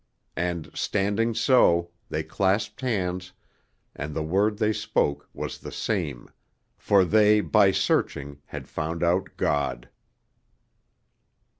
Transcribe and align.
And, 0.41 0.71
standing 0.73 1.35
so, 1.35 1.91
they 2.09 2.23
clasped 2.23 2.81
hands, 2.81 3.33
and 3.95 4.15
the 4.15 4.23
word 4.23 4.57
they 4.57 4.73
spoke 4.73 5.29
was 5.31 5.59
the 5.59 5.71
same, 5.71 6.31
for 6.75 7.05
they 7.05 7.39
by 7.39 7.69
searching 7.69 8.41
had 8.47 8.67
found 8.67 9.03
out 9.03 9.29
God. 9.37 9.89